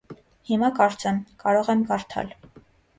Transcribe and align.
-Հիմա, 0.49 0.71
կարծեմ, 0.79 1.21
կարող 1.47 1.73
եմ 1.77 1.87
կարդալ: 1.95 2.37